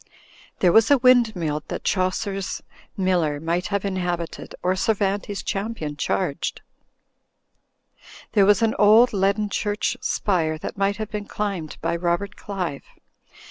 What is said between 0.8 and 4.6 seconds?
a windmill that Chaucer's MU ler might have inhabited